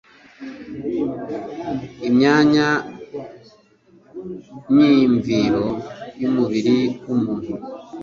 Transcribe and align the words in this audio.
imyanya 2.07 2.67
myumviro 4.73 5.65
y'umubiri 6.21 6.77
w'umuntu 7.05 7.53